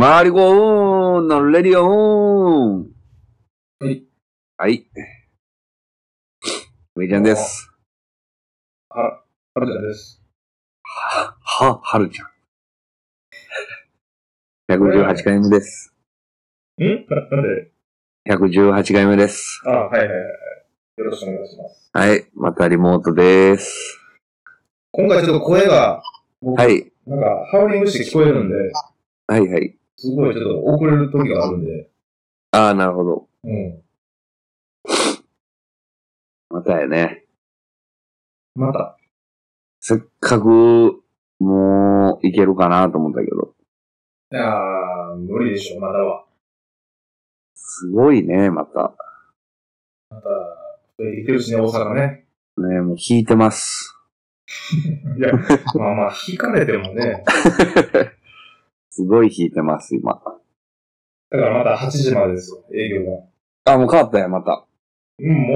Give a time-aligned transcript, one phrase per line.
[0.00, 1.88] マリコーンのレディオー
[2.78, 2.88] ン
[3.80, 4.02] はい。
[4.56, 4.86] はい。
[6.96, 7.70] めいちゃんです。
[8.88, 9.22] は、
[9.54, 10.22] はるちゃんです。
[10.82, 12.28] は、は、はるちゃん。
[14.74, 15.92] 118回目です。
[16.78, 17.70] んななんで
[18.26, 19.60] ？118回目です。
[19.66, 20.16] あはいはいはい。
[20.96, 21.90] よろしくお願いします。
[21.92, 22.26] はい。
[22.34, 24.00] またリモートです。
[24.92, 26.02] 今回ちょっと声が、
[26.40, 26.90] 僕はい。
[27.06, 28.56] なんか、ハウリングして聞こえるんで、
[29.26, 29.76] はいはい。
[30.00, 31.90] すごいちょっと遅れる時があるんで、
[32.52, 33.28] ああ、なるほど。
[33.44, 33.82] うん。
[36.48, 37.26] またやね。
[38.54, 38.96] また。
[39.80, 41.02] せっかく、
[41.38, 43.54] もう、いけるかなと思ったけど。
[44.32, 46.24] いやー、無理でしょ、まだは。
[47.54, 48.94] すごいね、また。
[50.08, 50.28] また、
[50.98, 52.24] 増えてきてるしね、大阪ね。
[52.56, 53.94] ね、もう引いてます。
[55.18, 55.30] いや、
[55.74, 57.22] まあまあ、引かれてもね、
[58.90, 60.14] すごい引いてます、今。
[60.14, 63.10] だからまた8時までですよ、営業
[63.64, 63.72] が。
[63.72, 64.66] あ、もう変わったよ、また。
[65.18, 65.54] うん、も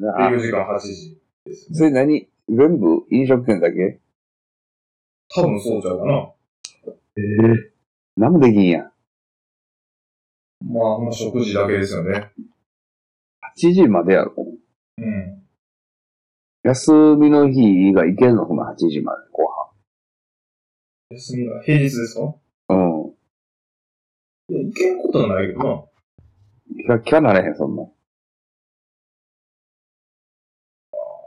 [0.00, 1.78] う、あ営業時間8時ですね。
[1.78, 2.28] それ何？
[2.48, 4.00] 全部飲食店だけ？
[5.34, 6.32] 多分そうちゃうかな。
[7.16, 7.72] ええ
[8.16, 8.92] 何もできんやん。
[10.64, 12.32] まあ、まあ、食事だけですよね。
[13.56, 14.34] 8時までやろ？
[14.98, 15.42] うん。
[16.64, 18.46] 休みの日が行けんの？
[18.46, 19.31] その8時まで、後
[21.12, 22.34] 休みが平日ですか？
[22.68, 22.78] 半。
[22.78, 24.54] うん。
[24.54, 25.84] いや、いけんことはないけどな。
[26.74, 27.84] キャ、キャなれへん、そんな。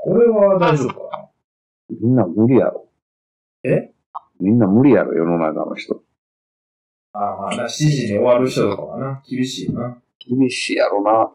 [0.07, 1.29] 俺は大丈夫かな。
[1.89, 2.87] みんな無理やろ。
[3.63, 3.91] え？
[4.39, 6.03] みんな無理やろ、世の中の人。
[7.13, 9.97] ああ、まあな、7時に終わる人とかはな、厳しいよな。
[10.19, 11.31] 厳しいやろな。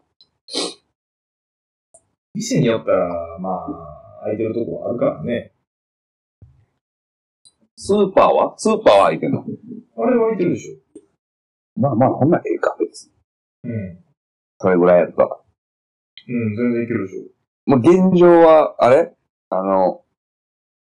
[2.33, 5.51] 店によったら、まあ、空いてるとこあるからね。
[7.83, 8.53] スーパーは？
[8.59, 9.39] スーパーは空いてんの？
[9.39, 9.43] あ
[10.07, 10.75] れは空いてるでしょ。
[11.81, 13.13] まあまあ、ほんならええか、別に。
[13.63, 14.03] うん。
[14.59, 15.39] それぐらいやったら。
[16.27, 17.23] うん、全然いけるでしょ。
[17.65, 19.15] もう現状は、あれ？
[19.49, 20.03] あの、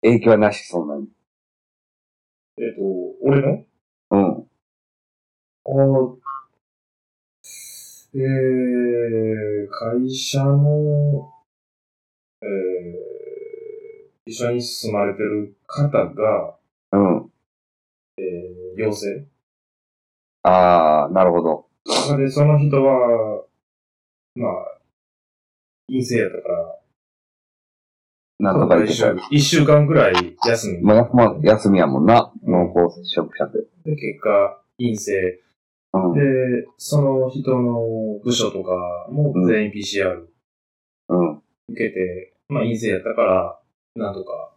[0.02, 1.06] 影響はなし、そんなに。
[2.58, 2.82] えっ、と、
[3.22, 3.64] 俺の？
[4.10, 4.48] うん。
[5.66, 6.16] ああ、
[8.14, 11.30] えー、会社の、
[12.42, 16.57] えー、一緒に住まれてる方が、
[16.92, 17.32] うん。
[18.18, 19.26] えー、陽性？
[20.42, 21.66] ああ、なるほど。
[22.16, 23.44] で、その人は、
[24.34, 24.52] まあ、
[25.88, 26.78] 陰性やったから、
[28.40, 29.12] なんとかいけた。
[29.30, 30.82] 一週間くらい休み。
[30.82, 32.32] まあ、まあ、休みやもんな。
[32.44, 33.60] うん濃厚接触者で。
[33.84, 35.40] で、結果、陰性。
[35.92, 36.14] うん。
[36.14, 36.20] で、
[36.76, 40.24] その人の部署とかも全員 PCR
[41.08, 41.42] うん。
[41.68, 43.58] 受けて、まあ陰性やったから、
[43.96, 44.54] なんとか、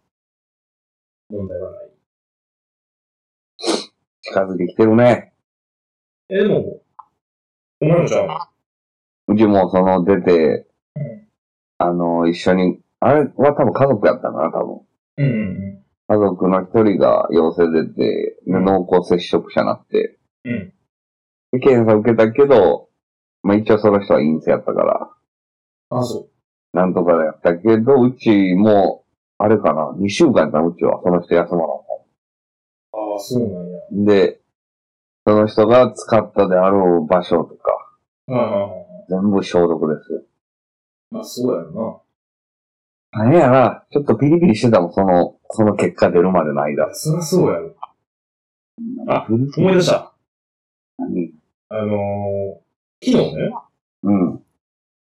[1.28, 1.91] 問題はない。
[4.22, 5.32] 近づいてきてるね。
[6.28, 6.80] え、でも、
[7.80, 8.48] お前もじゃあ、
[9.28, 10.66] うちもその出て
[10.96, 11.28] うん、
[11.78, 14.80] あの、一緒に、あれは多分家族やったかな、多分。
[15.18, 20.72] うんうん家族の一人が陽性出て、濃厚接触者になって、うん。
[21.60, 22.90] 検査受けたけど、
[23.42, 25.10] まあ一応その人は陰性やったから、
[25.90, 26.28] あ、そ
[26.74, 29.04] なんとかやったけど、うちも、
[29.38, 31.68] あれかな、2週間やったなうちは、その人休まなう。
[32.92, 33.71] ああ、そうなんや。
[33.92, 34.04] の。
[34.04, 34.40] で、
[35.26, 37.76] その人が使ったであろう場所とか、
[38.28, 38.68] ああ、
[39.08, 40.22] 全部消毒ですよ。
[41.10, 42.02] まあそうやろ
[43.12, 43.84] 大変やな。
[43.90, 46.94] ちょっとピリピリしてたもん、その、その結果出るまでの間な。。
[46.94, 47.74] そりゃそうやろ。
[49.08, 50.14] あ思い出した。
[50.98, 51.34] 何？
[51.68, 53.50] あのー、昨日ね、
[54.02, 54.42] うん。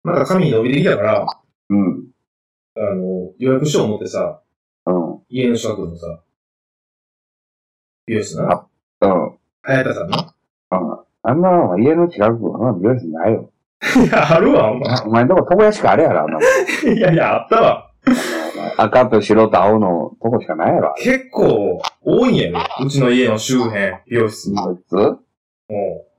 [0.05, 1.27] また紙伸びてきたから、
[1.71, 2.07] うん。
[2.77, 4.43] あの、予約書を持ってさ、
[4.87, 5.21] うん。
[5.29, 6.23] 家の近くのさ、
[8.09, 8.67] 美容室な。
[9.03, 9.39] うん。
[9.63, 10.35] 早田さんな。
[10.73, 10.99] うん。
[11.23, 13.53] あんな家の近くの美容室ないよ。
[14.05, 15.01] いや、あるわ、お前。
[15.03, 16.43] お前んとこ床屋しかあれやろ、あんなもん。
[16.97, 17.91] いやいや、あったわ。
[18.79, 20.95] 赤と白と青のとこしかないやろ。
[20.97, 22.65] 結構多いんやね。
[22.83, 24.51] うちの家の周辺、美容室。
[24.51, 25.19] もこいつう、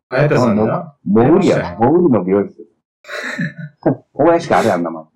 [0.10, 0.96] 早田さんにな。
[1.06, 1.88] 潜り出ましたよやろ。
[1.88, 2.68] 潜りの美容室。
[4.16, 5.08] 床屋しかあれやんなもん。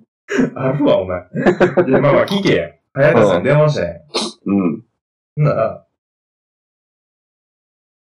[0.56, 1.20] あるわ、お前。
[1.88, 2.70] いや、まあまあ、聞けや。
[2.94, 3.94] 早田さんに電話したんや。
[4.46, 4.84] うん。
[5.36, 5.86] ほんなら、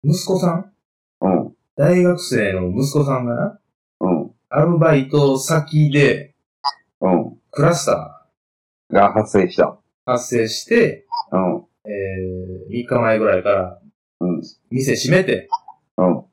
[0.09, 0.71] 息子さん？
[1.19, 1.55] うん。
[1.75, 3.59] 大学生の息子さんがな、
[3.99, 4.31] うん。
[4.49, 6.33] アルバイト先で
[7.01, 7.37] うん。
[7.51, 8.25] クラスタ
[8.89, 9.63] が発生した。
[9.65, 11.65] ー発生して、うん。
[11.83, 13.79] えー、3日前ぐらいから
[14.21, 14.41] うん。
[14.69, 15.49] 店閉めて、
[15.97, 16.23] うん。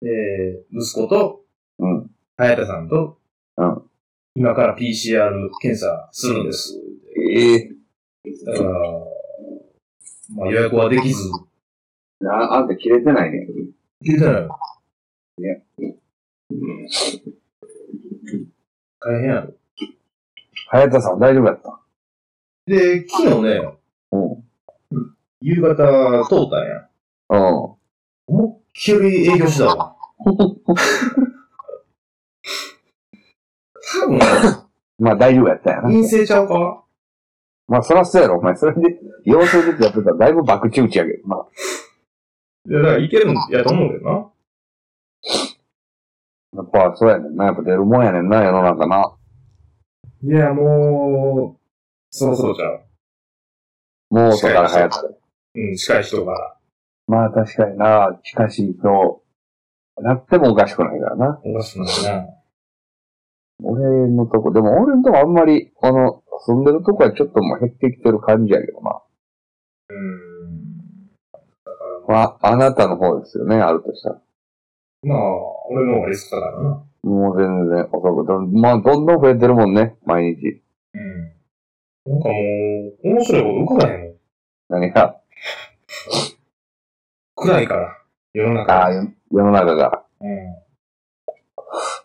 [0.00, 1.42] で、息子と
[1.78, 2.10] うん。
[2.38, 3.18] 早田さんと、
[3.58, 3.82] うん
[4.34, 5.30] 今から PCR
[5.60, 6.80] 検査するんです。
[7.32, 7.70] ええ
[8.46, 8.70] だから、
[10.36, 11.28] まあ予約はできず、
[12.26, 13.46] あ、あんた切れてないね。
[14.04, 14.58] 聞いてないよ。
[15.38, 15.64] ね。
[19.00, 19.54] 大変やろ。
[20.70, 21.80] 早田さん大丈夫やった？
[22.66, 23.78] で、昨日ね、
[24.12, 24.44] うん。
[25.40, 25.74] 夕方
[26.28, 26.88] 通ったんや。
[27.30, 27.76] うん。
[28.26, 29.96] 思いっきり営業してたわ。
[30.24, 30.32] 多
[34.06, 34.18] 分、
[34.98, 35.88] まあ大丈夫やったんやな。
[35.88, 36.84] 陰性ちゃうか？
[37.68, 38.54] まあそらそうやろ、お前。
[38.56, 41.26] それで、陽性でやってたらだいぶ爆打打ちやけど。
[41.28, 41.46] まあ、
[42.68, 44.30] いや、だからいけるんやと思うけどな。
[46.56, 47.46] やっぱそうやねんな。
[47.46, 49.16] やっぱ出るもんやねんな、世の中な。
[50.22, 51.60] いや、もう、
[52.10, 52.84] そろそろじゃう。
[54.10, 55.08] もう外から流行ったで。
[55.54, 56.56] うん、近い人が、
[57.06, 59.22] まあ確かにな、近しいと、
[60.00, 61.40] なってもおかしくないからな。
[61.42, 62.26] おかしくないな。
[63.62, 69.00] 俺のとこ、でも俺のとこあんまり、この、住んでるとこはちょっともう減ってきてる感じやけどな。
[69.88, 70.27] うん。
[72.08, 74.20] まあ、あなたの方ですよね、あるとしたら。
[75.02, 75.18] まあ、
[75.70, 76.84] 俺の方がリスクだからな。
[77.02, 77.88] もう全然
[78.60, 80.62] まあ、どんどん増えてるもんね、毎日。
[80.94, 82.12] うん。
[82.12, 84.14] なんかもう、面白いこと浮かばへんもん。
[84.70, 85.20] 何が？
[87.36, 87.98] 暗いから、
[88.32, 88.86] 世のあ中。
[88.86, 90.02] あ、世世の中が。
[90.20, 90.28] うん。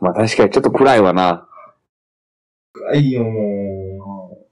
[0.01, 1.47] まあ確かにちょっと暗いわな。
[2.73, 4.47] 暗いよ、も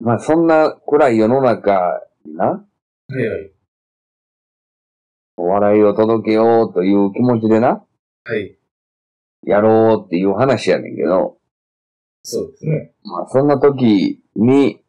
[0.00, 2.67] まあそんな暗い世の中にな、う。
[3.10, 3.50] はいはい。
[5.38, 7.82] お笑いを届けようという気持ちでな、
[8.24, 8.58] はい。
[9.44, 11.38] やろうっていう話やねんけど、
[12.22, 12.92] そうですね。
[13.04, 14.82] まあそんな時に、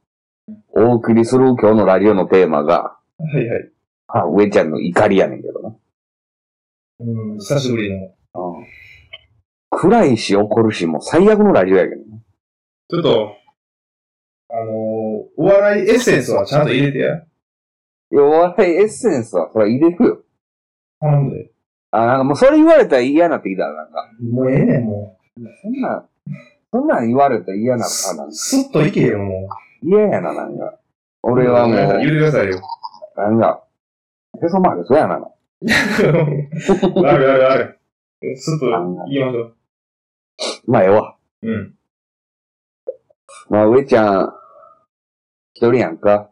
[0.75, 3.71] お送りする今日のラジオのテーマが、はいはい。
[4.07, 5.75] あ、上ちゃんの怒りやねんけどな。
[6.99, 8.13] うん、久しぶりの。
[9.69, 12.17] 暗いし怒るし、もう最悪のラジオやけどな。
[12.89, 13.35] ちょっと、
[14.49, 14.75] あのー、
[15.37, 17.23] お笑いエッセンスはちゃんと入れてや。
[18.11, 20.23] いや、お笑いエッセンスは、それは入れるよ。
[20.99, 21.51] 頼んで？
[21.91, 24.09] あ、なんかもうそれ言われたら嫌になってきたら、なんか。
[24.21, 25.17] もうええねん、も
[25.61, 26.05] そんな、
[26.71, 28.31] そんなん言われたら嫌なのかなう。。
[28.31, 29.47] スッといけよ、も
[29.83, 29.87] う。
[29.87, 30.77] 嫌やな、なんか。
[31.23, 32.61] 俺はもう、言ってくださいよ。
[33.15, 33.63] なんか、
[34.41, 35.15] へそ曲げそうやな。
[35.19, 37.79] あるあるある。
[38.37, 38.67] スッと
[39.09, 39.55] 言いましょう。
[40.67, 41.17] まあ、ええわ。
[41.41, 41.75] うん。
[43.49, 44.33] まあ、上ちゃん、
[45.53, 46.31] 一人やんか。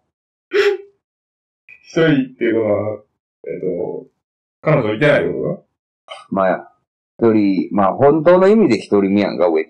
[1.88, 3.02] 一人っていうのは、
[3.46, 4.08] えっ、と、
[4.62, 5.66] 彼女いてないってこ
[6.30, 6.74] まあ、
[7.18, 9.70] 一人、まあ、本当の意味で一人目やんか、上ち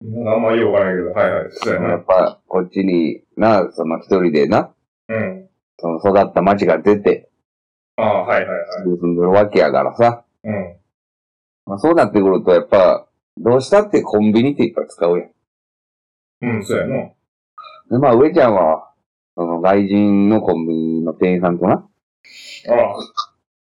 [0.00, 1.48] となんかあんまよくわからないけど、はいはい。
[1.50, 1.84] そうやゃん。
[1.86, 1.96] やな。
[1.96, 4.72] っぱ、こっちにな、その一人でな、
[5.08, 5.48] うん。
[5.80, 7.30] その育った町が出て、
[7.96, 8.66] ああ、はいはいはい。
[8.84, 10.24] 住んでるわけやからさ。
[10.44, 10.76] うん。
[11.66, 15.30] まあ、そうなってくると、やっぱ、どうしたってコンビニっていっぱい使うやん。
[16.42, 16.94] うん、そうやな。
[17.90, 18.92] で、まあ、上ちゃんは、
[19.36, 21.86] その外人のコンビニの店員さんとな、ああ、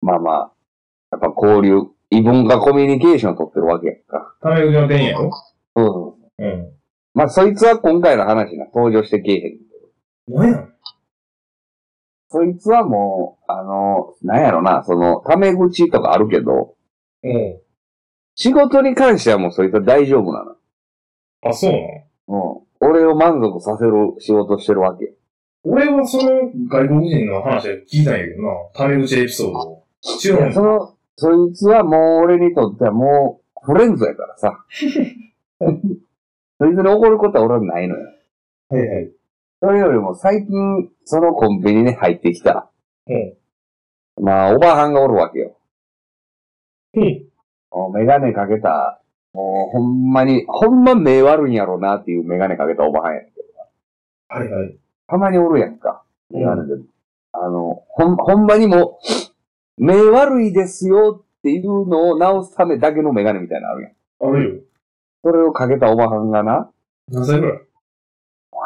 [0.02, 0.52] まあまあ、
[1.12, 4.36] やっぱ交流、異文化コミュニケーションを取ってるわけやんか。
[4.42, 5.32] タメ口の店員やろ？
[5.76, 6.46] そうそう。
[6.46, 6.72] うん。
[7.14, 9.60] まあ、そいつは今回の話が登場してけえへん。
[10.28, 10.74] 何やん
[12.30, 16.76] そいつはもう、あの、なんやろな、その、タメ口とかあるけど、
[17.24, 17.60] うん。
[18.36, 20.56] 仕事に関してはもうそいつは大丈夫なの。
[21.44, 21.78] あ、そうな
[22.28, 22.66] の？
[22.82, 22.90] うん。
[22.90, 25.14] 俺を満足させる仕事してるわけ。
[25.66, 28.50] 俺はその外国人の話で聞いたんやけどな。
[28.74, 29.86] タメ口エピソードを。
[30.24, 34.66] 違いうや、んその、そいつはもう俺にとってはもう、フレンズやからさ。
[36.60, 38.06] そいつに怒ることは俺はないのよ。
[38.70, 39.12] はいはい。
[39.60, 42.70] それよりも最近、そのコンビニに入ってきた、
[43.08, 44.24] うん。
[44.24, 45.58] まあ、おばはんがおるわけよ。
[46.94, 47.26] うん。
[47.94, 49.02] メガネかけた、
[49.34, 53.22] もうほんまに、ほんま目悪いんやろうなっていうメガネかけたおばはんや。
[54.28, 54.78] はいはい。
[55.08, 56.04] たまにおるやんか。
[56.32, 56.82] メガネで。
[57.34, 59.06] あの、ほん、ほんまにもう、
[59.78, 63.94] 目悪いですよっていうのを直すためだけのメガネみたいなのあるやん。
[64.30, 64.62] あるよ。
[65.24, 66.72] それをかけたおばはんがな、
[67.10, 67.60] 何歳ぐらい？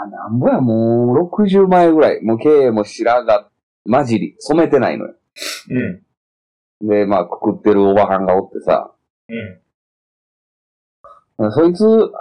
[0.03, 2.21] あ、なんぼや、もう60前ぐらい。
[2.21, 3.45] もう経営も白髪、
[3.89, 5.15] 混じり、染めてないのよ。
[5.71, 6.87] うん。
[6.87, 8.91] で、まあ、くくってるおばはんがおってさ、
[11.37, 11.51] うん。
[11.51, 12.11] そいつ、そ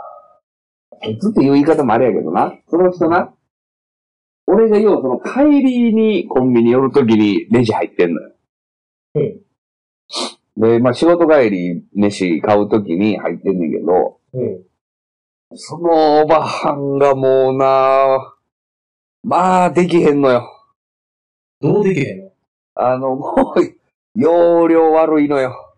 [1.10, 2.54] いつっていう言い方もあれやけどな。
[2.68, 3.34] その人な、
[4.58, 8.32] 俺が要はその帰りにコンビニ寄るときにレジ入ってんのよ。
[9.14, 9.40] うん。
[10.56, 14.64] で、まあ仕事帰り飯買うときに入ってんねんけど、うん。
[15.54, 18.34] そのおばはんがもうな
[19.22, 20.50] まあできへんのよ。
[21.60, 22.32] どうできへんの？
[22.74, 23.60] あの、もう、
[24.16, 25.76] 容量悪いのよ。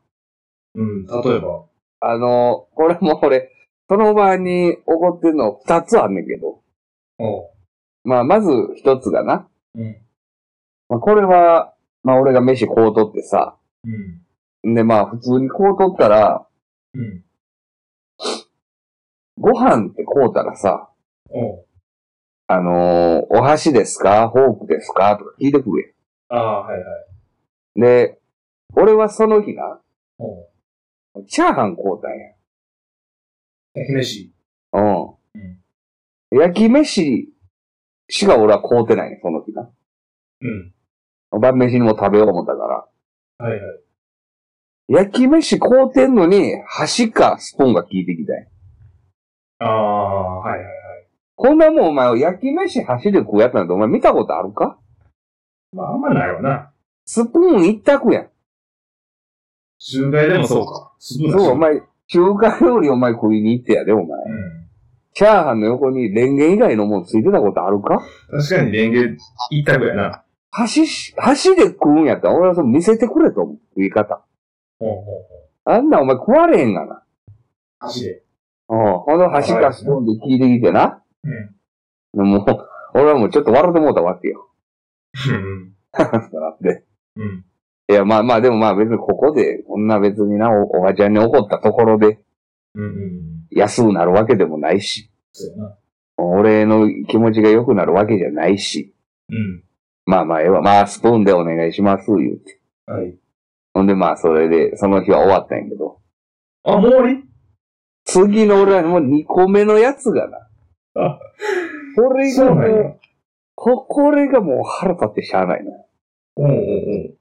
[0.75, 1.05] うん。
[1.05, 1.65] 例えば？
[2.01, 3.51] あの、これも俺、
[3.91, 6.61] その場に怒ってんの二つあんねんけど。
[7.19, 7.51] おう。
[8.05, 9.49] まあ、まず一つがな。
[9.75, 9.97] うん。
[10.89, 13.57] まあ、これは、まあ俺が飯こうとってさ、
[14.65, 14.75] うん。
[14.75, 16.47] でまあ普通にこうとったら、
[16.95, 17.25] うん。
[19.39, 20.91] ご飯ってこうたらさ、
[21.29, 21.67] おう
[22.47, 24.31] あのーお箸ですか？
[24.31, 25.17] フォークですか？
[25.17, 25.95] とか聞いてくる
[26.29, 26.87] ああ、はいはい。
[27.77, 27.81] やん。
[27.83, 28.19] で、
[28.75, 29.81] 俺はその日な、
[30.19, 30.49] おう
[31.27, 32.35] チャーハンこうたんや。
[33.75, 34.33] 焼き飯。
[34.73, 35.03] うん。
[36.33, 36.39] うん。
[36.39, 37.29] 焼き飯
[38.11, 39.71] しか俺は買うてないね、その日な。
[40.43, 40.49] う
[41.39, 41.41] ん。
[41.41, 42.67] 晩飯にも食べよう思ったか
[43.39, 43.47] ら。
[43.47, 43.81] はいはい。
[44.89, 48.43] 焼き飯買うてんのに、箸かスプーンが効いてきたんや。
[49.61, 50.75] ああ、はいはいはい。
[51.37, 54.79] こんなもんお前、焼き飯箸で食うやつなんてお前見たことあるか？
[55.73, 56.73] まあ、あんまないわな。
[57.05, 58.31] スプーン一択やん。
[59.79, 60.93] 中華屋でもそうか。
[60.99, 64.07] そう、お前、中華料理お前食いに行ってやで、お前。
[64.07, 64.60] うん。
[65.15, 68.01] チャーハンの横にレンゲ以外のもんついてたことあるか？
[68.31, 69.17] 確かにレンゲ
[69.51, 70.25] 一択やな。
[70.53, 73.59] 箸し、箸で食うんやったら俺はそれ見せてくれと思う。
[73.75, 74.25] 食い方。
[74.79, 75.25] ほうほうほう。
[75.65, 77.03] あんなお前食われへんがな。
[77.79, 78.23] 箸で。
[78.69, 78.79] うん。
[79.05, 81.03] この箸かスプーンで聞いてきてな。
[82.15, 82.27] うん。
[82.27, 82.45] もう、
[82.95, 84.49] 俺はもうちょっと笑ってもうたわけよ。
[85.29, 85.73] うん。
[86.61, 86.85] で。
[87.17, 87.45] うん。
[87.89, 92.21] いや、まあまあ、でもまあ別にここで、こんな別にな、おおばちゃんに怒ったところで
[92.75, 92.85] うん。
[92.85, 93.47] うん。
[93.51, 95.11] 安くなるわけでもないし。
[96.17, 98.95] 俺の気持ちが良くなるわけじゃないし、
[99.31, 99.65] うん。
[100.05, 102.61] まあまあ、ええわ、まあスプーンでお願いします、言うて。
[102.87, 103.17] はい。
[103.73, 105.99] ほんでまあ、それで、その日は終わったんやけど、
[106.65, 107.25] あ、もう終わり？
[108.05, 110.39] 次の俺はもう2個目のやつがな、
[110.95, 111.19] あ、
[111.97, 113.01] これがもそう。
[113.55, 115.71] こ、これがもう腹立ってしゃあないな。
[116.37, 117.17] おう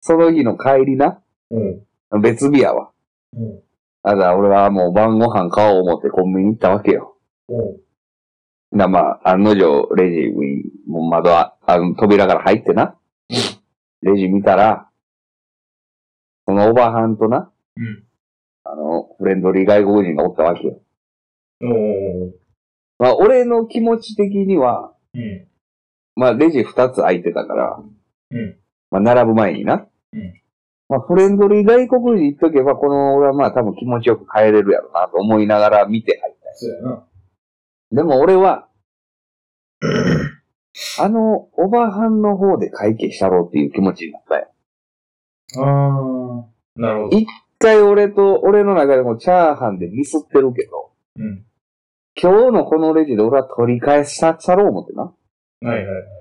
[0.00, 2.20] その日の帰りな、おうおう。
[2.20, 2.90] 別日やわ。
[3.36, 3.62] おう
[4.06, 7.16] だから俺はもう晩ご飯買おう思ってコンビニ行ったわけよ。
[7.48, 7.80] おう。
[8.70, 12.96] な、まあ、案の定、レジに、もう窓は、あの、扉から入ってな。
[14.02, 14.88] レジ見たら、
[16.46, 18.04] そのおばはんとな、うん。
[18.62, 20.80] あの、フレンドリー外国人がおったわけよ。
[21.62, 22.34] おうおう
[23.00, 25.48] まあ、俺の気持ち的には、うん。
[26.14, 27.82] まあ、レジ二つ空いてたから、
[28.30, 28.56] うん。
[28.92, 29.84] まあ、並ぶ前にな。
[30.12, 30.40] うん
[30.88, 36.54] まあ、フレンドリー外国人行っとけば、この俺はまあ多分気持ちよく帰れるやろなと思いながら見て入った。
[36.54, 37.04] そうやな。
[37.92, 38.68] でも俺は、
[41.00, 44.48] あの、おばはんの方で会計したろうっていう気持ちになったよ。
[45.56, 46.80] ああ。
[46.80, 47.16] なるほど。
[47.16, 47.26] 一
[47.58, 51.44] 回俺と、俺の中でもチャーハンでミスってるけど、うん。
[52.20, 55.02] 今日のこのレジで俺は取り返したさろう思ってな。
[55.02, 55.12] は
[55.62, 56.15] いはいはい。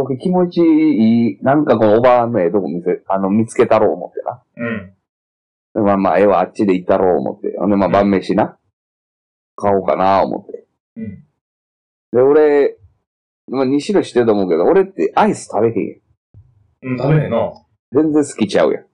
[0.00, 0.04] うん。
[0.04, 4.42] この気持ちいい、なんかこのおばはんのええとこ見せ、あの、見つけたろう思ってな。
[4.56, 4.92] うん。
[5.74, 7.56] でまあまあ、ええわ、あっちで行ったろう思って。
[7.58, 8.58] ほんで、まあ晩飯な。
[9.56, 10.66] 買おうかな思って。
[10.96, 11.24] うん。
[12.12, 12.76] で、俺、
[13.48, 15.98] まあ、2種類してると思うけど、俺ってアイス食べへんやん。
[16.82, 17.52] うん、食べへんな。
[17.92, 18.84] 全然好きちゃうやん。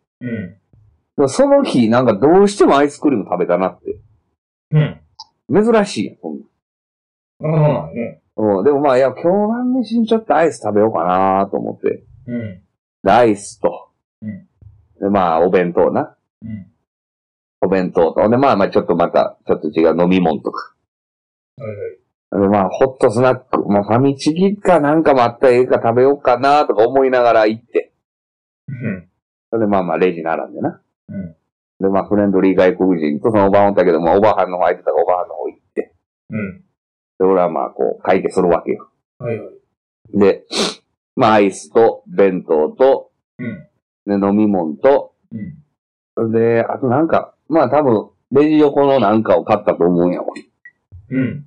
[1.19, 1.29] うん。
[1.29, 3.99] その日、なんかどうしてもアイスクリーム食べたなって。
[4.71, 5.01] うん。
[5.65, 7.51] 珍しいやん、そんな。
[7.51, 8.21] なかなかないね。
[8.39, 12.05] うん、でもまあ、いや、今日晩飯にちょっとアイス食べようかなと思って。
[12.27, 12.63] うん。
[13.03, 13.91] で、アイスと。
[14.23, 14.49] うん
[15.01, 16.17] で、まあ、お弁当な。
[16.43, 16.67] うん。
[17.61, 18.29] お弁当と。
[18.29, 20.75] で、まあまあ、ちょっとまた、ちょっと違う飲み物とか。
[21.57, 22.43] はいはい。
[22.43, 23.69] で、まあ、ホットスナック。
[23.69, 27.93] まあ、ファミチキかなんかもあったらええか食べようかなとか思いながら行って。
[28.69, 29.09] うん。
[29.51, 30.81] それでまあまあ、レジ並んでな。
[31.09, 31.37] うん。
[31.81, 35.95] で、まあ、フレンドリー外国人とそのおばはんおったけども、おばはんの方空いてたからおばはんの方行って。
[36.31, 36.65] うん。
[37.19, 38.89] で、俺はまあ、こう、会計するわけよ。
[39.19, 40.19] はいはい。
[40.19, 40.45] で、
[41.17, 44.21] まあ、アイスと、弁当と、うん。
[44.21, 45.15] で、飲み物と、
[46.17, 46.33] うん。
[46.33, 50.29] で、あとなんか、まあ多分、レジ横のなんかを買ったと思うんやわ。
[51.11, 51.47] うん。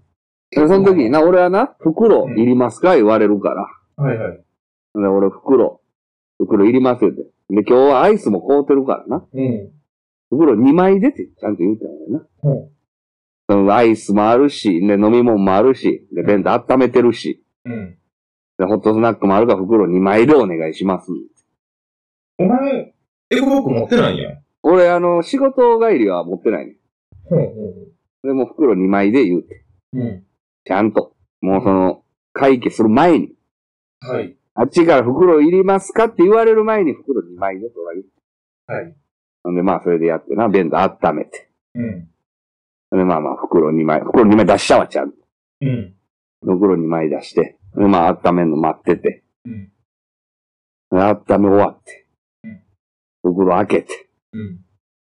[0.50, 2.96] で、その時にな、俺はな、袋いりますか？
[2.96, 3.68] 言われるから。
[4.04, 4.38] はいはい。
[4.96, 5.82] で、俺袋、
[6.38, 7.24] 袋いりますよって。
[7.24, 9.26] で、今日はアイスも買うてるからな。
[9.34, 9.72] うん。
[10.30, 12.26] 袋2枚出て、ちゃんと言うてんやな。
[12.42, 12.70] ほその
[13.74, 17.70] アイスもあるし、で、飲み物もあるし、で、弁当温めてるし、う。
[17.70, 17.98] うん。
[18.58, 21.12] で、ホットスナックもあるから袋2枚でお願いします。
[22.38, 22.94] お前、
[23.30, 24.38] エコバッグ持ってないんや。
[24.64, 26.76] 俺、あの、仕事帰りは持ってないね。
[27.30, 29.66] ほうほでも袋2枚で言うて。
[29.94, 30.00] う。
[30.00, 30.24] うん。
[30.66, 31.16] ちゃんと。
[31.42, 32.04] もうその、
[32.34, 33.34] 会計する前に。
[34.00, 34.36] はい。
[34.54, 38.06] あっちから袋いりますかって言われる前に袋2枚でとら言う。
[38.68, 38.96] はい。
[39.44, 41.50] ほんで、まあ、それでやってな、弁当温めて。
[41.76, 42.10] うん。
[42.92, 45.18] で、まあまあ、袋2枚、袋2枚出したわ、ちゃんと。
[45.62, 45.96] うん。
[46.44, 47.58] 袋2枚出して。
[47.76, 49.24] で、まあ、温めんの待ってて。
[49.46, 49.72] うん。
[50.92, 52.06] で温め終わって
[52.44, 52.62] うん。
[53.34, 54.10] 袋開けて。
[54.34, 54.60] うん。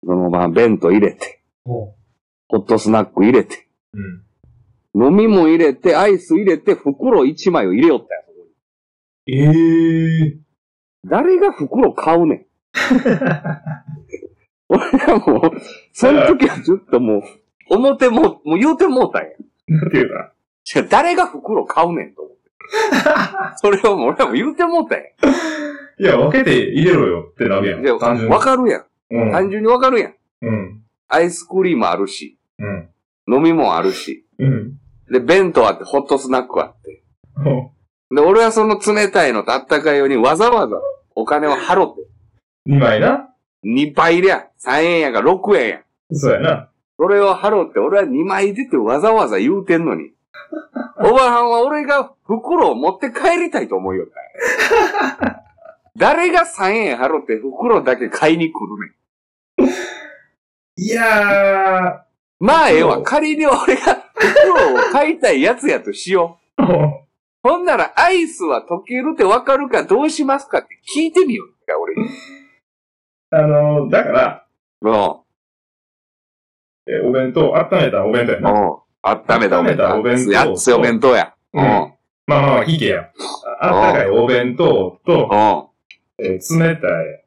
[0.03, 1.41] そのまま弁当入れて。
[1.65, 1.95] ほ
[2.49, 3.67] ホットスナック入れて。
[3.93, 3.99] う。
[3.99, 4.23] うん。
[4.93, 8.21] 飲み物入れて、アイス入れて、袋1枚を入れよったよ。
[9.27, 9.35] え
[10.27, 10.37] え
[11.05, 12.45] 誰が袋買うねん。
[14.67, 15.51] 俺はもう、
[15.93, 17.21] その時はずっともう、
[17.75, 19.29] 表も、もう言うてもうたんや。
[19.67, 20.33] なんていうか。
[20.63, 22.41] しかも誰が袋買うねんと思って。
[23.57, 25.03] それをもう俺はもう言うてもうたんや。
[25.99, 28.29] いや、分けて入れろよってなるやん。
[28.29, 28.39] わ。
[28.39, 28.85] かるやん。
[29.11, 29.31] うん。
[29.31, 30.13] 単純にわかるやん。
[30.41, 30.81] うん。
[31.07, 32.89] アイスクリームあるし、うん。
[33.27, 34.73] 飲み物あるし、うん。
[35.11, 37.03] で、弁当あって、ホットスナックあって。
[38.13, 40.77] で、俺はその冷たいのとあったかいようにわざわざ
[41.15, 42.01] お金を払って、
[42.67, 43.29] 2枚な。
[43.65, 45.81] 2倍りゃ3円やから6円や。
[46.11, 46.69] そうやな。
[47.01, 50.11] それを払って、俺は2枚出てわざわざ言うてんのに。
[51.01, 54.05] おばはんは俺が袋を持って帰りたいと思うよ
[55.97, 58.93] 誰が3円払って袋だけ買いに来る
[59.57, 59.69] ねん。
[60.77, 62.05] いや
[62.39, 63.01] まあええわ。
[63.01, 66.61] 仮に俺が袋を買いたいやつやとしよう。
[66.61, 66.91] ー。
[67.41, 72.09] ほんならアイスは溶けるってわかるかどうしますかって聞いてみようか、俺に。
[73.31, 74.45] あの、だから、
[74.81, 75.20] うん。
[76.91, 78.51] えお弁当、温めたお弁当やな。
[78.51, 78.77] うん。
[79.01, 80.31] 温めたお弁温めたお弁当当。
[80.31, 81.33] やっつお弁当や。
[81.53, 81.63] うん。
[81.63, 81.67] うん。
[81.69, 81.93] まあ
[82.27, 83.09] まあまあ、聞けや。
[83.61, 85.69] ああったかいお弁当と、
[86.19, 87.23] えー冷たい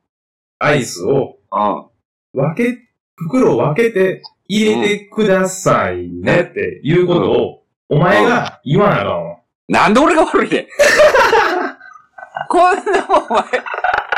[0.59, 1.87] アイスをうん。
[2.35, 2.79] 分け、
[3.17, 9.37] 袋を分けて入れてくださいねっていうことを、お前が言わなあかんわ。
[9.69, 10.67] なんで俺が悪いねん。
[12.51, 13.43] こんなもんお前、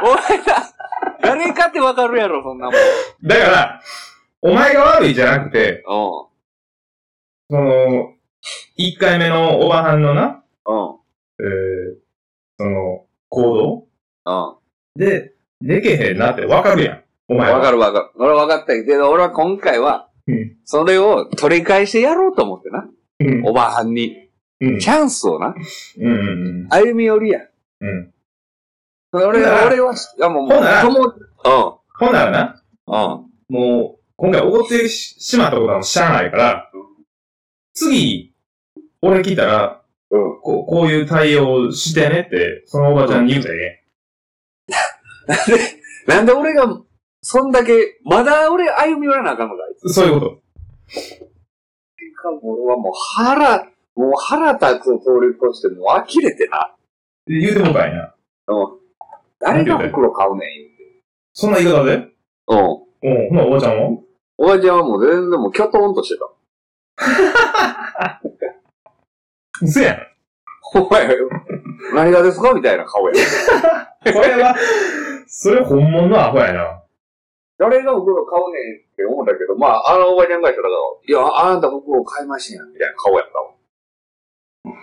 [0.02, 0.62] お前ら、
[1.22, 2.74] 誰かってわかるやろ、そんなもん。
[3.22, 3.80] だから、
[4.46, 5.90] お前が悪いじゃなくて、う
[7.50, 8.12] その、
[8.76, 10.26] 一回目のおばはんのな、ん。
[10.26, 10.40] うん。
[11.40, 11.96] えー、
[12.56, 13.88] その、行
[14.24, 14.30] うん。
[14.30, 14.60] 動
[14.94, 17.02] で、でけへんなってわかるやん。
[17.26, 17.58] お前は。
[17.58, 18.10] わかるわかる。
[18.20, 20.56] 俺は分かったけど、俺は今回は、うん。
[20.64, 22.88] それを取り返してやろうと思ってな。
[23.18, 23.48] うん。
[23.48, 24.28] おばはんに。
[24.60, 24.78] うん。
[24.78, 25.56] チャンスをな。
[25.98, 26.12] うん。
[26.12, 26.68] うん。
[26.70, 27.40] 歩み寄りや。
[27.80, 28.12] うん。
[29.12, 31.14] 俺ほなは、俺は、いやもう、ほなとも、
[31.98, 33.14] ほんならな、うん。
[33.14, 33.26] うん。
[33.48, 36.70] もう、今回怒ってししまったことはもうしゃあないから、
[37.74, 38.34] 次、
[39.02, 40.40] 俺来たら、うん。
[40.40, 43.84] こうこういう対応してねって、そのおばちゃんに言うてね。
[45.26, 45.58] なんで、
[46.06, 46.80] なんで俺が、
[47.20, 49.92] そんだけ、まだ俺歩み寄らなあかんのか、あいつ。
[49.92, 50.40] そういうこと。
[52.42, 53.64] 俺はもう腹、
[53.96, 56.74] もう腹立つを通り越して、もう呆れてな。
[57.26, 58.14] で言うてもうたんや。
[58.48, 58.78] うん。
[59.40, 61.02] 誰が袋買うねん、言うて。
[61.34, 61.96] そんな言い方で？
[62.46, 62.58] うん。
[63.02, 63.28] うん。
[63.28, 63.98] ほな、おばちゃんは？
[64.38, 66.28] おばちゃんはもう全然もうキョトンとしてた。
[69.62, 69.98] 嘘やん。
[70.74, 71.08] お前、
[71.94, 73.14] 何がですかみたいな顔や。
[73.14, 74.54] これは、
[75.26, 76.82] それ本物のアホやな。
[77.58, 80.68] 誰が袋買うねんって思ったけど、まあ、あのおばちゃんが言ったら、
[81.08, 83.54] いや、あなた袋買いましたやん、みたいな顔やったわ。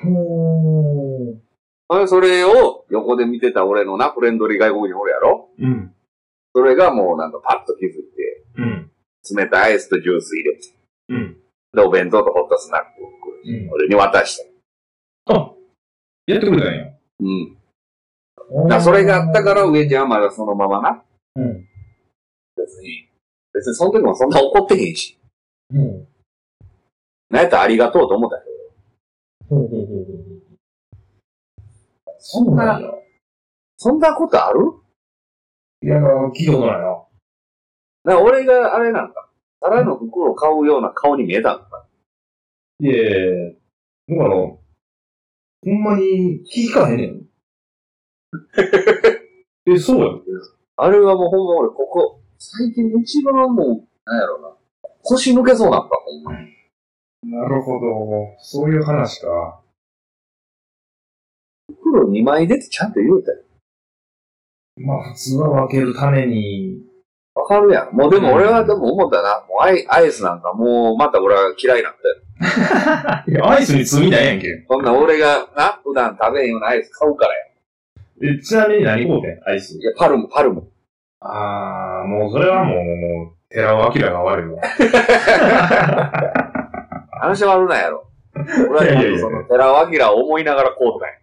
[0.03, 2.07] ほー。
[2.07, 5.49] それを横で見てた俺のな、フレンドリー外国人おるやろ？
[5.59, 5.93] うん。
[6.55, 8.91] それがもうなんかパッと気づいて、うん。
[9.31, 10.61] 冷たいアイスとジュース入れて、
[11.09, 11.37] うん。
[11.73, 13.13] で、お弁当とホットスナックを
[13.45, 13.69] うん。
[13.71, 14.37] 俺に渡し
[15.25, 15.33] た。
[15.35, 15.51] あ、
[16.27, 16.85] やってくれたんや。
[17.19, 18.67] うん。
[18.67, 21.03] だそれがあったから、上ちゃんはまだそのままな。
[21.35, 21.67] うん。
[22.55, 23.09] 別に。
[23.53, 25.17] 別にその時もそんな怒ってへんし。
[25.71, 26.07] うん。
[27.29, 28.43] なんやったらありがとうと思ったよ。
[29.49, 30.33] ほうほうほう。
[32.19, 32.57] そん。
[32.57, 32.79] や。
[33.77, 33.99] そん。
[33.99, 34.59] なことある
[35.81, 36.92] いや、聞いたことないな。
[38.03, 39.29] だから俺があれなんか、
[39.61, 41.85] ただの袋を買うような顔に見えたんか。
[42.79, 43.53] いやいやいや
[44.09, 44.59] だから、ほ
[45.65, 47.29] んまに聞かへんねん。
[49.71, 50.21] え、そうやん。
[50.75, 54.53] あれはもうほんま俺、ここ、最近一番もう、なんやろな。
[55.03, 56.53] 腰抜けそうなった、ほんまに。
[57.23, 58.35] なるほど。
[58.39, 59.61] そういう話か。
[61.69, 63.43] 袋2枚出てちゃんと言うたよ。
[64.77, 66.92] まあ、普通は分けるために。
[67.35, 67.95] わかるやん。
[67.95, 69.43] もうでも俺はでも思ったな。
[69.49, 72.15] もうアイアイスなんかもうまた俺は嫌いなんだよ。
[73.27, 74.65] いや、アイスに罪ないやんけ。
[74.69, 77.39] そんな俺がな、普段食べへんようなアイス買うからや。
[78.35, 79.41] え、ちなみに何買うてん？
[79.49, 79.81] アイスい。
[79.81, 80.63] や、パルム、パルム。
[81.21, 84.61] あー、もうそれはもう、もう、寺尾明が悪いわ。
[87.21, 88.05] 話悪なんやろ。
[88.69, 91.13] 俺はいやいやいやその、寺尾明を思いながらこうとかや。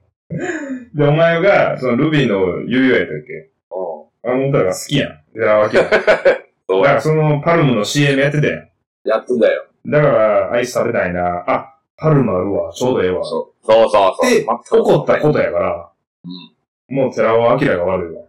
[0.94, 3.50] で、お前が、そのルビーの悠々やったっけ？
[3.70, 5.20] うあの歌が好きやん。
[5.32, 5.68] 寺尾明。
[5.72, 6.02] だかん。
[6.68, 6.94] そうや。
[6.94, 8.68] らそのパルムの CM やってたやん。
[9.04, 9.64] やっつんだよ。
[9.86, 11.44] だから、アイス食べたいな。
[11.46, 12.72] あ、パルムあるわ。
[12.72, 13.24] ちょうどええわ。
[13.24, 14.30] そうそうそうそう。
[14.30, 15.90] で、全く怒ったことやから、
[16.24, 16.96] うん。
[16.96, 18.22] もう寺尾明が悪いわ。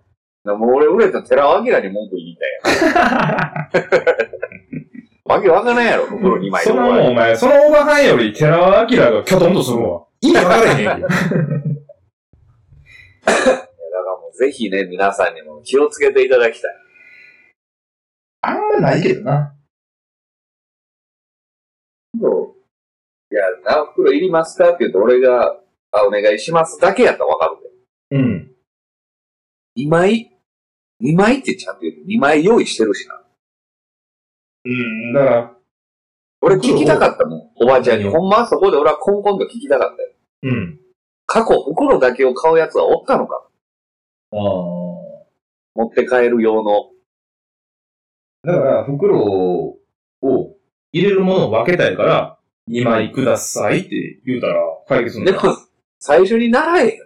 [0.43, 4.21] でも俺、売れた寺尾明に文句言いたいやん。
[5.25, 10.03] わけわからんやろ、袋2枚でそのお前、そのおばはんより寺尾明がキョトンとするわ。
[10.21, 11.15] 意味分からへんやだか
[13.45, 13.60] らも
[14.33, 16.71] ぜひね、皆さんにも気をつけていただきたい。
[18.41, 19.55] あんまないけどな。
[23.31, 25.57] いや、何袋いりますかって言うと、俺が、
[25.91, 27.57] あ、お願いしますだけやったらわかる
[28.09, 28.17] で。
[28.17, 28.51] うん。
[29.77, 30.37] 2枚
[31.01, 33.21] ?2 枚ってちゃんと言うと2枚用意してるしな。
[34.65, 35.13] うん。
[35.13, 35.57] だから、
[36.41, 37.51] 俺聞きたかったもん。
[37.55, 38.05] おばあちゃんに。
[38.05, 40.09] うんほんまはそこで俺はコンコンと聞きたかったよ。
[40.43, 40.79] うん。
[41.25, 43.47] 過去、袋だけを買うやつはおったのか？
[44.31, 46.89] 持って帰る用の。
[48.43, 49.77] だから、袋を
[50.91, 52.37] 入れるものを分けたいから、
[52.69, 54.55] 2枚くださいって言うたら
[54.87, 55.57] 解決するでも、
[55.99, 57.05] 最初に習えよ。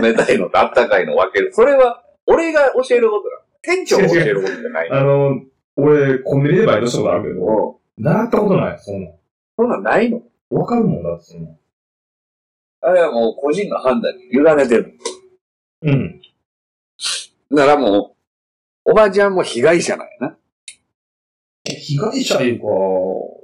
[0.00, 1.52] 冷たいのとあったかいの分ける。
[1.52, 3.42] それは、俺が教えることだ。
[3.62, 4.90] 店長が教えることじゃない。
[4.90, 5.40] あの、
[5.76, 9.14] 俺、コンビニでバイトしたことあるけど、うん習ったことない、そんなん。
[9.56, 11.56] そんなんないのわかるもんだって、そんなん。
[12.80, 14.98] あれはもう個人の判断に委ねてる。
[15.82, 16.20] うん。
[17.50, 18.16] ならも
[18.86, 20.36] う、おばあちゃんも被害者なんやな。
[21.64, 23.40] 被害者いうか、お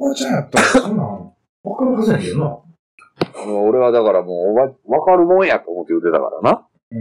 [0.00, 1.06] ばあちゃんやったら、そんなん、
[1.64, 2.58] わかるはずやけどな。
[3.46, 4.62] 俺はだからもう、おば、
[4.98, 6.66] わかるもんやと思って言ってたからな。
[6.90, 6.96] う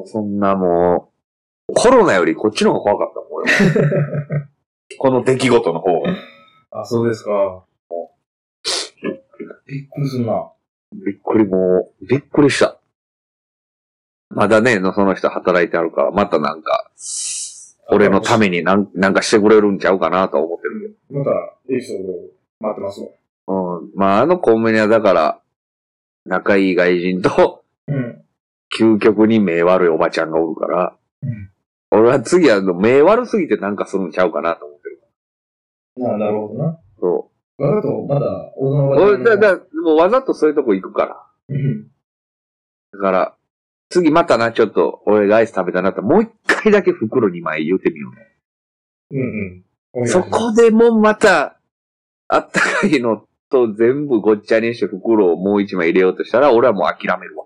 [0.00, 0.06] ん。
[0.06, 1.12] そんなも
[1.68, 3.56] う、コロナよりこっちの方が怖かったもん、俺は
[4.98, 6.14] この出来事の方が。
[6.70, 7.64] あ、そうですか。
[9.72, 10.52] びっくりするな。
[10.92, 12.76] びっくりもう、びっくりした。
[14.28, 16.90] まだね、のその人働いてあるから、またなんか、
[17.88, 21.30] 俺のためになんなんかしてくれるんちゃうかなとは思ってるまた、
[21.70, 22.12] エピソード
[22.60, 23.06] 待ってますわ。
[23.06, 23.12] け
[23.46, 23.78] ど。
[23.78, 23.90] うん。
[23.94, 25.40] まあ、あのコンビニはだから、
[26.26, 28.22] 仲いい外人と、うん。
[28.78, 31.48] 究極に目悪いおばちゃんがおるから、うん
[31.94, 35.02] 俺は次は目悪すぎてなんかするんちゃうかなと思ってる。
[36.10, 36.78] あなるほどな。
[36.98, 37.30] そ
[37.62, 38.76] わざと、まだ、大人う。
[38.76, 41.26] の俺、だ、だ、もうわざとそういうとこ行くから。
[41.48, 41.88] うん。
[42.92, 43.36] だから、
[43.88, 48.10] 次またな、ちょっと、俺がアイス食べたなったら、もう一回だけ袋2枚言うてみよ
[49.10, 49.16] う。
[49.16, 49.64] うん
[49.96, 50.08] うん。
[50.08, 51.58] そこでもまた、
[52.28, 57.44] あったかいのと全部ごっちゃにして袋をもう一枚入れようとしたら、俺はもう諦めるわ。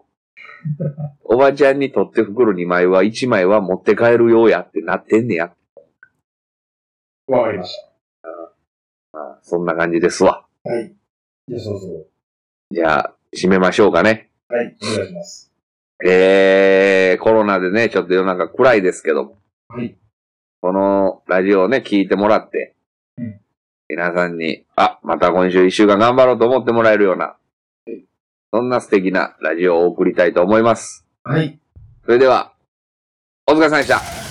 [1.24, 5.52] おばちゃんにとって袋2枚は1枚は持って帰るようやってなってんねや。
[7.26, 7.85] わかりましまあ
[9.46, 10.44] そんな感じですわ。
[10.64, 10.70] た。
[10.70, 10.92] はい。
[11.48, 12.06] じゃあ、そうそう。
[12.72, 14.30] じゃあ、締めましょうかね。
[14.48, 14.76] はい。
[14.82, 15.52] お願いします。
[16.04, 19.36] えー、コロナでね、ちょっと世の中暗いですけど、
[19.68, 19.96] はい。
[20.60, 22.74] このラジオをね、聞いてもらって、
[23.18, 23.40] うん
[23.88, 27.36] 皆さんに、あ、また今週一週間頑張ろうと思ってもらえるような、
[28.52, 31.06] そんな素敵なラジオを送りたいと思います。
[31.22, 31.60] はい。
[32.04, 32.52] それでは、
[33.46, 34.25] お疲れ様でした。